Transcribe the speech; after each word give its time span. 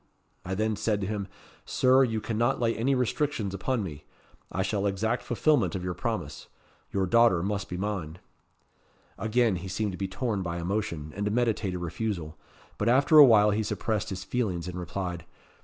I 0.43 0.55
then 0.55 0.75
said 0.75 0.99
to 1.01 1.05
him: 1.05 1.27
'Sir, 1.63 2.03
you 2.03 2.21
cannot 2.21 2.59
lay 2.59 2.75
any 2.75 2.95
restrictions 2.95 3.53
upon 3.53 3.83
me. 3.83 4.03
I 4.51 4.63
shall 4.63 4.87
exact 4.87 5.21
fulfilment 5.21 5.75
of 5.75 5.83
your 5.83 5.93
promise. 5.93 6.47
Your 6.91 7.05
daughter 7.05 7.43
must 7.43 7.69
be 7.69 7.77
mine.' 7.77 8.17
Again 9.19 9.57
he 9.57 9.67
seemed 9.67 9.91
to 9.91 9.99
be 9.99 10.07
torn 10.07 10.41
by 10.41 10.57
emotion, 10.57 11.13
and 11.15 11.23
to 11.25 11.31
meditate 11.31 11.75
a 11.75 11.77
refusal; 11.77 12.35
but 12.79 12.89
after 12.89 13.19
a 13.19 13.25
while 13.25 13.51
he 13.51 13.61
suppressed 13.61 14.09
his 14.09 14.23
feelings, 14.23 14.67
and 14.67 14.79
replied. 14.79 15.23